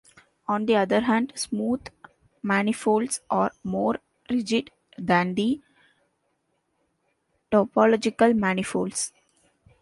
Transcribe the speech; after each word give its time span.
On 0.47 0.65
the 0.65 0.77
other 0.77 1.01
hand, 1.01 1.31
smooth 1.35 1.81
manifolds 2.41 3.21
are 3.29 3.51
more 3.63 3.99
rigid 4.31 4.71
than 4.97 5.35
the 5.35 5.61
topological 7.51 8.35
manifolds. 8.35 9.11